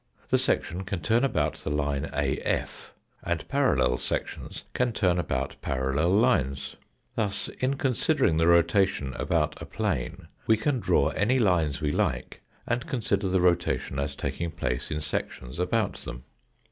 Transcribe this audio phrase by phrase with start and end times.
[0.29, 6.09] The section can turn about, the line AF, and parallel sections can turn about parallel
[6.09, 6.75] lines.
[7.15, 11.91] Thus in con sidering the rotation about a plane we can draw any lines we
[11.91, 16.23] like and consider the rotation as taking place in sections about them.